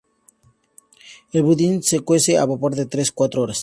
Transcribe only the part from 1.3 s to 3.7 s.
El budín se cuece a vapor de tres a cuatro horas.